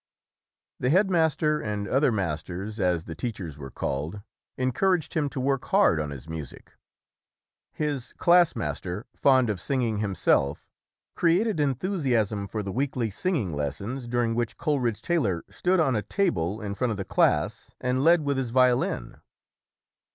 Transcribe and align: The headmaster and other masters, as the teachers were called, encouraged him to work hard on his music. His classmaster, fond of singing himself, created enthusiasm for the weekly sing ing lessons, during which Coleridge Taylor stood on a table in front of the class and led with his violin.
The 0.79 0.89
headmaster 0.89 1.59
and 1.61 1.87
other 1.87 2.11
masters, 2.11 2.79
as 2.79 3.05
the 3.05 3.13
teachers 3.13 3.59
were 3.59 3.69
called, 3.69 4.23
encouraged 4.57 5.13
him 5.13 5.29
to 5.29 5.39
work 5.39 5.65
hard 5.65 5.99
on 5.99 6.09
his 6.09 6.27
music. 6.27 6.71
His 7.71 8.15
classmaster, 8.17 9.05
fond 9.15 9.47
of 9.47 9.61
singing 9.61 9.99
himself, 9.99 10.65
created 11.15 11.59
enthusiasm 11.59 12.47
for 12.47 12.63
the 12.63 12.71
weekly 12.71 13.11
sing 13.11 13.35
ing 13.35 13.53
lessons, 13.53 14.07
during 14.07 14.33
which 14.33 14.57
Coleridge 14.57 15.03
Taylor 15.03 15.45
stood 15.51 15.79
on 15.79 15.95
a 15.95 16.01
table 16.01 16.61
in 16.63 16.73
front 16.73 16.89
of 16.89 16.97
the 16.97 17.05
class 17.05 17.75
and 17.79 18.03
led 18.03 18.23
with 18.23 18.37
his 18.37 18.49
violin. 18.49 19.17